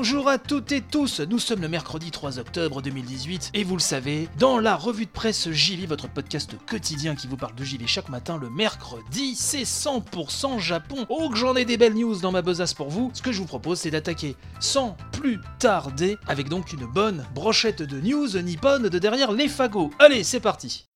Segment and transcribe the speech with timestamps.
[0.00, 3.82] Bonjour à toutes et tous, nous sommes le mercredi 3 octobre 2018 et vous le
[3.82, 7.86] savez, dans la revue de presse JV, votre podcast quotidien qui vous parle de JV
[7.86, 11.04] chaque matin le mercredi, c'est 100% Japon.
[11.10, 13.40] Oh que j'en ai des belles news dans ma besace pour vous, ce que je
[13.40, 18.88] vous propose c'est d'attaquer sans plus tarder avec donc une bonne brochette de news nippone
[18.88, 19.90] de derrière les fagots.
[19.98, 20.89] Allez, c'est parti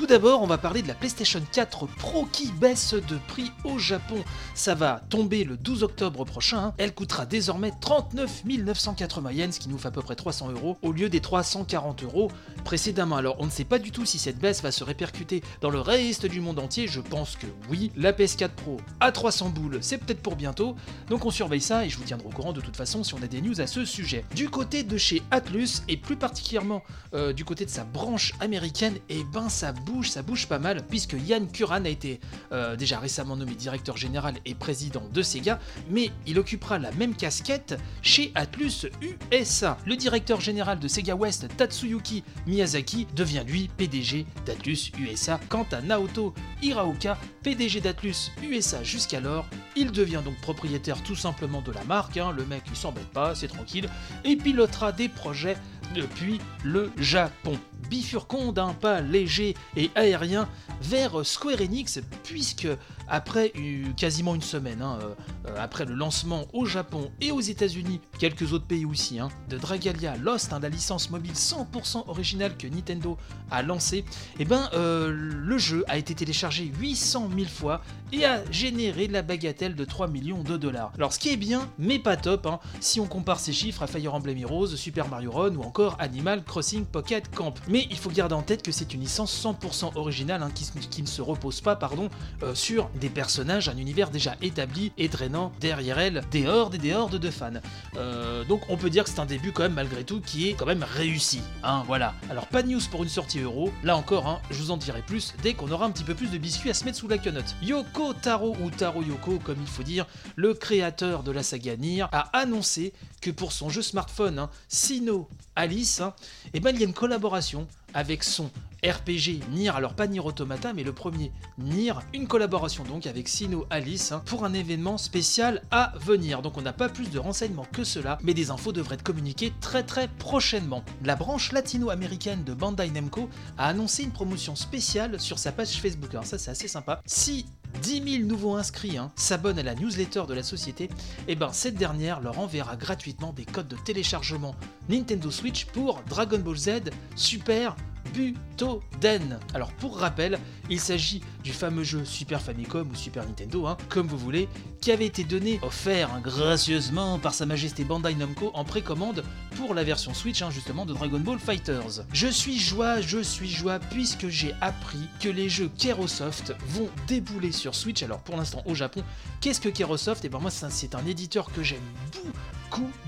[0.00, 3.78] Tout d'abord, on va parler de la PlayStation 4 Pro qui baisse de prix au
[3.78, 4.24] Japon.
[4.54, 6.72] Ça va tomber le 12 octobre prochain.
[6.78, 10.78] Elle coûtera désormais 39 980 yens, ce qui nous fait à peu près 300 euros,
[10.80, 12.30] au lieu des 340 euros
[12.64, 13.16] précédemment.
[13.16, 15.80] Alors, on ne sait pas du tout si cette baisse va se répercuter dans le
[15.80, 16.88] reste du monde entier.
[16.88, 17.92] Je pense que oui.
[17.94, 20.76] La PS4 Pro à 300 boules, c'est peut-être pour bientôt.
[21.10, 23.22] Donc, on surveille ça et je vous tiendrai au courant de toute façon si on
[23.22, 24.24] a des news à ce sujet.
[24.34, 28.94] Du côté de chez Atlus et plus particulièrement euh, du côté de sa branche américaine,
[29.10, 32.20] et ben ça bouge, ça bouge pas mal, puisque Yann Kuran a été
[32.52, 35.58] euh, déjà récemment nommé directeur général et président de Sega,
[35.90, 38.86] mais il occupera la même casquette chez Atlus
[39.32, 39.76] USA.
[39.86, 45.40] Le directeur général de Sega West, Tatsuyuki Miyazaki, devient lui PDG d'Atlus USA.
[45.48, 49.46] Quant à Naoto Hiraoka, PDG d'Atlus USA jusqu'alors,
[49.76, 52.32] il devient donc propriétaire tout simplement de la marque, hein.
[52.32, 53.88] le mec il s'embête pas, c'est tranquille,
[54.24, 55.56] et pilotera des projets
[55.94, 57.58] depuis le Japon.
[57.90, 60.48] Bifurquons d'un pas léger et aérien
[60.80, 62.68] vers Square Enix, puisque
[63.10, 63.52] après
[63.96, 68.66] quasiment une semaine, hein, euh, après le lancement au Japon et aux États-Unis, quelques autres
[68.66, 73.18] pays aussi, hein, de Dragalia Lost, hein, la licence mobile 100% originale que Nintendo
[73.50, 74.04] a lancée,
[74.38, 79.22] et ben euh, le jeu a été téléchargé 800 000 fois et a généré la
[79.22, 80.92] bagatelle de 3 millions de dollars.
[80.94, 82.48] Alors ce qui est bien, mais pas top,
[82.80, 86.44] si on compare ces chiffres à Fire Emblem Heroes, Super Mario Run ou encore Animal
[86.44, 87.54] Crossing Pocket Camp.
[87.68, 90.46] Mais il faut garder en tête que c'est une licence 100% originale
[90.90, 92.08] qui ne se repose pas pardon,
[92.42, 96.78] euh, sur des personnages, un univers déjà établi et drainant derrière elle des hordes et
[96.78, 97.50] des hordes de fans.
[97.96, 100.54] Euh, donc on peut dire que c'est un début quand même malgré tout qui est
[100.54, 101.40] quand même réussi.
[101.64, 102.14] Hein, voilà.
[102.30, 105.02] Alors pas de news pour une sortie euro, là encore, hein, je vous en dirai
[105.02, 107.18] plus dès qu'on aura un petit peu plus de biscuits à se mettre sous la
[107.18, 107.56] quenotte.
[107.62, 110.06] Yoko Taro ou Taro Yoko comme il faut dire,
[110.36, 115.28] le créateur de la saga Nier a annoncé que pour son jeu smartphone hein, Sino
[115.56, 116.14] Alice, hein,
[116.54, 118.50] eh ben, il y a une collaboration avec son
[118.84, 123.66] RPG Nier, alors pas Nier Automata, mais le premier Nier, une collaboration donc avec Sino
[123.68, 126.40] Alice hein, pour un événement spécial à venir.
[126.40, 129.52] Donc on n'a pas plus de renseignements que cela, mais des infos devraient être communiquées
[129.60, 130.82] très très prochainement.
[131.04, 133.28] La branche latino-américaine de Bandai Namco
[133.58, 136.10] a annoncé une promotion spéciale sur sa page Facebook.
[136.12, 137.02] Alors ça c'est assez sympa.
[137.04, 137.46] Si
[137.82, 140.90] 10 000 nouveaux inscrits hein, s'abonnent à la newsletter de la société,
[141.28, 144.54] et ben cette dernière leur enverra gratuitement des codes de téléchargement
[144.88, 146.70] Nintendo Switch pour Dragon Ball Z
[147.16, 147.76] Super
[148.12, 149.38] Butoden.
[149.54, 150.38] Alors pour rappel,
[150.68, 154.48] il s'agit du fameux jeu Super Famicom ou Super Nintendo, hein, comme vous voulez,
[154.80, 159.24] qui avait été donné, offert hein, gracieusement par Sa Majesté Bandai Namco en précommande
[159.56, 162.04] pour la version Switch hein, justement de Dragon Ball Fighters.
[162.12, 167.52] Je suis joie, je suis joie puisque j'ai appris que les jeux Kerosoft vont débouler
[167.52, 168.02] sur Switch.
[168.02, 169.02] Alors pour l'instant au Japon,
[169.40, 170.24] qu'est-ce que Kerosoft?
[170.24, 171.78] Et ben moi c'est un éditeur que j'aime
[172.12, 172.32] beaucoup,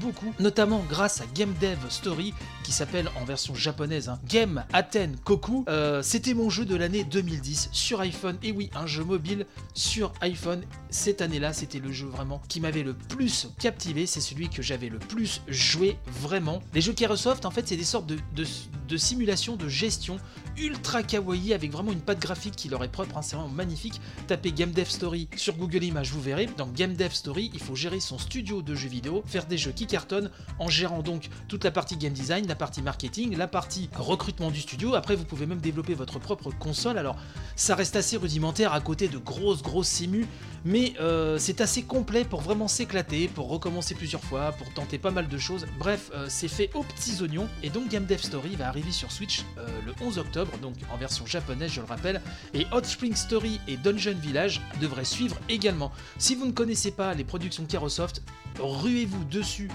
[0.00, 2.34] beaucoup, notamment grâce à Game Dev Story
[2.64, 5.64] qui s'appelle en version japonaise hein, Game Aten Koku.
[5.68, 8.36] Euh, C'était mon jeu de l'année 2010 sur iPhone.
[8.42, 10.62] Et oui, un jeu mobile sur iPhone.
[10.90, 14.06] Cette année-là, c'était le jeu vraiment qui m'avait le plus captivé.
[14.06, 16.62] C'est celui que j'avais le plus joué vraiment.
[16.74, 18.44] Les jeux Kerosoft, en fait, c'est des sortes de, de,
[18.92, 20.18] de simulations de gestion
[20.58, 23.16] ultra kawaii avec vraiment une patte graphique qui leur est propre.
[23.16, 24.02] hein, c'est vraiment magnifique.
[24.26, 26.46] Tapez Game Dev Story sur Google Images, vous verrez.
[26.58, 29.72] Dans Game Dev Story, il faut gérer son studio de jeux vidéo, faire des jeux
[29.72, 33.88] qui cartonnent en gérant donc toute la partie game design, la partie marketing, la partie
[33.96, 34.94] recrutement du studio.
[34.94, 36.98] Après, vous pouvez même développer votre propre console.
[36.98, 37.16] Alors,
[37.56, 40.26] ça reste assez rudimentaire à côté de grosses, grosses simus,
[40.64, 45.10] mais euh, c'est assez complet pour vraiment s'éclater, pour recommencer plusieurs fois, pour tenter pas
[45.10, 45.66] mal de choses.
[45.78, 47.48] Bref, euh, c'est fait aux petits oignons.
[47.62, 50.96] Et donc, Game Dev Story va arriver sur Switch euh, le 11 octobre, donc en
[50.96, 52.20] version japonaise, je le rappelle.
[52.54, 55.92] Et Hot Spring Story et Dungeon Village devraient suivre également.
[56.18, 58.22] Si vous ne connaissez pas les productions Kerosoft,
[58.58, 59.68] ruez-vous dessus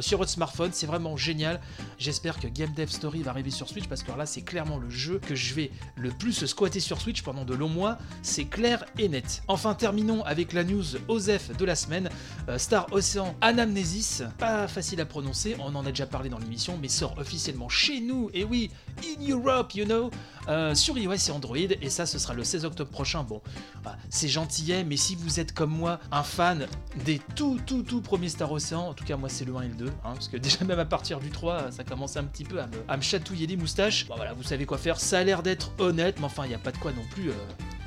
[0.00, 0.70] sur votre smartphone.
[0.72, 1.60] C'est vraiment génial.
[1.98, 4.90] J'espère que Game Dev Story va arriver sur Switch parce que là, c'est clairement le
[4.90, 7.98] jeu que je vais le plus squatter sur Switch pendant de longs mois.
[8.22, 9.42] C'est clair et net.
[9.48, 12.08] Enfin, terminons avec la news OZEF de la semaine.
[12.48, 16.78] Euh, Star Ocean Anamnesis, pas facile à prononcer, on en a déjà parlé dans l'émission,
[16.80, 18.70] mais sort officiellement chez nous, et oui,
[19.04, 20.10] in Europe, you know,
[20.48, 23.22] euh, sur iOS et Android, et ça, ce sera le 16 octobre prochain.
[23.22, 23.40] Bon,
[23.84, 26.66] bah, c'est gentillet, mais si vous êtes comme moi, un fan
[27.04, 29.68] des tout, tout, tout premiers Star Ocean, en tout cas, moi, c'est le 1 et
[29.72, 32.44] le 2, hein, parce que déjà, même à partir du 3, ça commence un petit
[32.44, 34.06] peu à me, à me chatouiller les moustaches.
[34.06, 36.54] Bon, voilà, vous savez quoi faire, ça a l'air d'être honnête, mais enfin, il n'y
[36.54, 37.34] a pas de quoi non plus euh,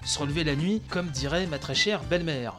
[0.05, 2.55] se relever la nuit, comme dirait ma très chère belle-mère.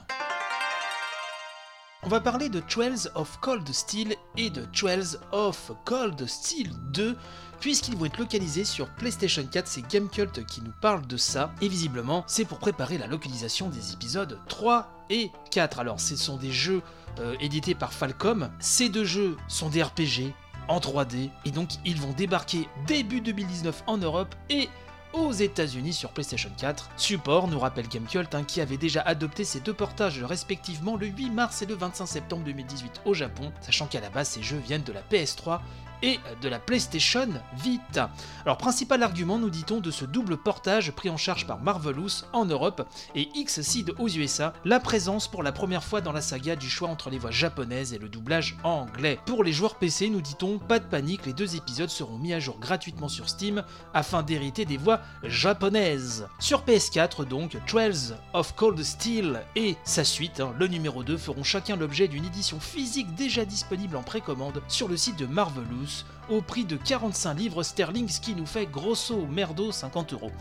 [2.02, 7.16] On va parler de Trails of Cold Steel et de Trails of Cold Steel 2
[7.60, 11.68] puisqu'ils vont être localisés sur PlayStation 4, c'est Gamecult qui nous parle de ça, et
[11.68, 15.78] visiblement c'est pour préparer la localisation des épisodes 3 et 4.
[15.78, 16.82] Alors ce sont des jeux
[17.18, 20.32] euh, édités par Falcom, ces deux jeux sont des RPG
[20.68, 24.68] en 3D, et donc ils vont débarquer début 2019 en Europe et
[25.12, 26.90] aux États-Unis sur PlayStation 4.
[26.96, 31.30] Support nous rappelle Gamecult hein, qui avait déjà adopté ces deux portages respectivement le 8
[31.30, 34.82] mars et le 25 septembre 2018 au Japon, sachant qu'à la base ces jeux viennent
[34.82, 35.60] de la PS3
[36.02, 38.10] et de la PlayStation Vita.
[38.44, 42.44] Alors principal argument nous dit-on de ce double portage pris en charge par Marvelous en
[42.44, 46.68] Europe et Xseed aux USA, la présence pour la première fois dans la saga du
[46.68, 49.18] choix entre les voix japonaises et le doublage anglais.
[49.26, 52.40] Pour les joueurs PC nous dit-on pas de panique, les deux épisodes seront mis à
[52.40, 53.64] jour gratuitement sur Steam
[53.94, 56.28] afin d'hériter des voix japonaises.
[56.38, 61.44] Sur PS4 donc, Trails of Cold Steel et sa suite, hein, le numéro 2, feront
[61.44, 65.85] chacun l'objet d'une édition physique déjà disponible en précommande sur le site de Marvelous
[66.28, 70.32] au prix de 45 livres sterling, ce qui nous fait grosso merdo 50 euros.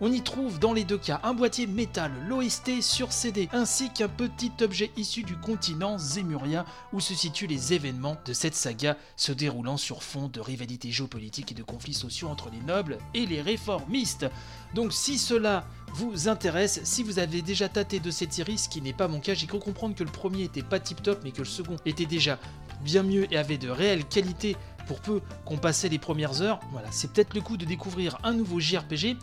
[0.00, 4.08] On y trouve dans les deux cas un boîtier métal, l'OST sur CD, ainsi qu'un
[4.08, 9.32] petit objet issu du continent Zemuria, où se situent les événements de cette saga se
[9.32, 13.42] déroulant sur fond de rivalité géopolitique et de conflits sociaux entre les nobles et les
[13.42, 14.26] réformistes.
[14.74, 18.80] Donc si cela vous intéresse, si vous avez déjà tâté de cette série, ce qui
[18.80, 21.30] n'est pas mon cas, j'ai cru comprendre que le premier était pas tip top, mais
[21.30, 22.38] que le second était déjà
[22.82, 26.60] bien mieux et avait de réelles qualités pour peu qu'on passait les premières heures.
[26.72, 29.16] Voilà, c'est peut-être le coup de découvrir un nouveau JRPG.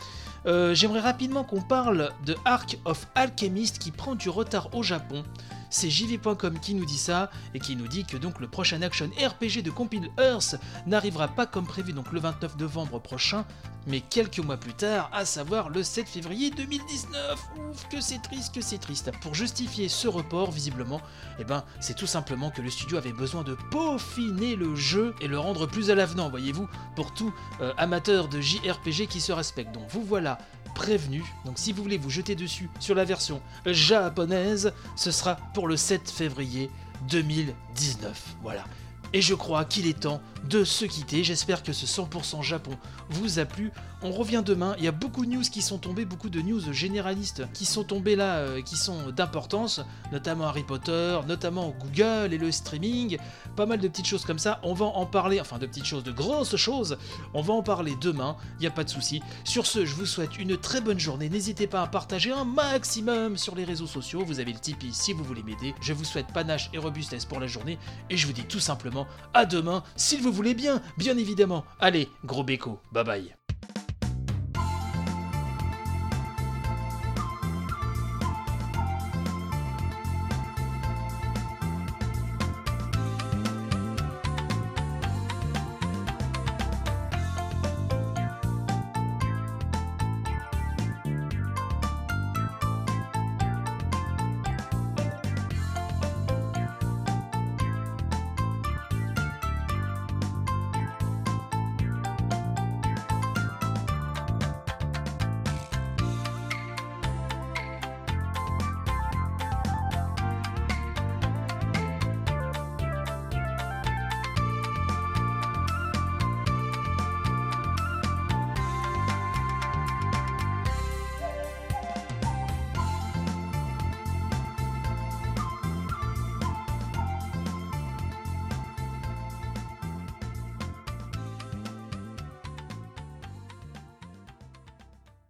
[0.45, 5.23] Euh, j'aimerais rapidement qu'on parle de Ark of Alchemist qui prend du retard au Japon.
[5.71, 9.09] C'est JV.com qui nous dit ça et qui nous dit que donc le prochain action
[9.17, 13.45] RPG de Compile Earth n'arrivera pas comme prévu donc le 29 novembre prochain,
[13.87, 17.39] mais quelques mois plus tard, à savoir le 7 février 2019.
[17.69, 19.11] Ouf, que c'est triste, que c'est triste.
[19.21, 20.99] Pour justifier ce report, visiblement,
[21.39, 25.29] eh ben, c'est tout simplement que le studio avait besoin de peaufiner le jeu et
[25.29, 29.73] le rendre plus à l'avenant, voyez-vous, pour tout euh, amateur de JRPG qui se respecte.
[29.73, 30.37] Donc vous voilà
[30.73, 31.23] prévenu.
[31.45, 35.77] Donc si vous voulez vous jeter dessus sur la version japonaise, ce sera pour le
[35.77, 36.69] 7 février
[37.09, 38.35] 2019.
[38.41, 38.63] Voilà.
[39.13, 41.23] Et je crois qu'il est temps de se quitter.
[41.23, 42.71] J'espère que ce 100% Japon
[43.09, 43.71] vous a plu.
[44.03, 44.73] On revient demain.
[44.79, 47.83] Il y a beaucoup de news qui sont tombées, beaucoup de news généralistes qui sont
[47.83, 49.81] tombées là, euh, qui sont d'importance,
[50.11, 53.17] notamment Harry Potter, notamment Google et le streaming.
[53.55, 54.59] Pas mal de petites choses comme ça.
[54.63, 56.97] On va en parler, enfin de petites choses, de grosses choses.
[57.33, 58.37] On va en parler demain.
[58.57, 59.21] Il n'y a pas de souci.
[59.43, 61.29] Sur ce, je vous souhaite une très bonne journée.
[61.29, 64.23] N'hésitez pas à partager un maximum sur les réseaux sociaux.
[64.25, 65.75] Vous avez le Tipeee si vous voulez m'aider.
[65.81, 67.77] Je vous souhaite panache et robustesse pour la journée.
[68.09, 69.00] Et je vous dis tout simplement
[69.33, 71.65] à demain, s'il vous voulez bien, bien évidemment.
[71.79, 73.35] Allez, gros béco, bye bye.